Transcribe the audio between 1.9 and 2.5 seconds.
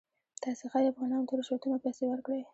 ورکړئ.